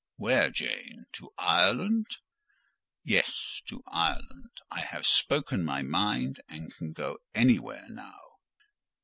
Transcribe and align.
"Where, 0.15 0.49
Jane? 0.49 1.05
To 1.11 1.29
Ireland?" 1.37 2.07
"Yes—to 3.03 3.83
Ireland. 3.85 4.49
I 4.71 4.79
have 4.81 5.05
spoken 5.05 5.63
my 5.63 5.83
mind, 5.83 6.41
and 6.49 6.75
can 6.75 6.93
go 6.93 7.19
anywhere 7.35 7.85
now." 7.87 8.19